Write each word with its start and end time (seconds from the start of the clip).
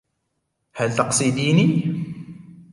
هل 0.73 0.95
تقصديني؟ 0.95 1.83